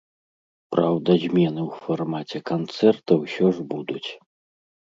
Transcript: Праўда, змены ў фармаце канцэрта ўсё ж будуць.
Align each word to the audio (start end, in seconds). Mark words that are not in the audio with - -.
Праўда, 0.75 1.09
змены 1.25 1.61
ў 1.67 1.83
фармаце 1.83 2.39
канцэрта 2.53 3.11
ўсё 3.23 3.45
ж 3.59 3.71
будуць. 3.75 4.09